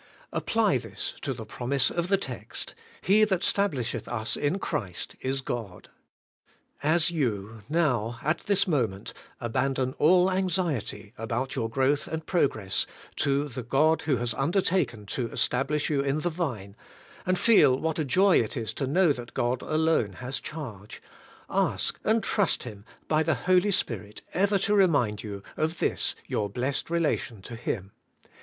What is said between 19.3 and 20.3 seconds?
God alone